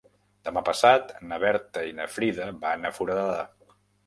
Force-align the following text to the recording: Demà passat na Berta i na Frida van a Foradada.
Demà 0.47 0.61
passat 0.69 1.11
na 1.31 1.39
Berta 1.43 1.83
i 1.89 1.93
na 2.01 2.09
Frida 2.15 2.49
van 2.65 2.89
a 2.91 2.95
Foradada. 2.97 3.47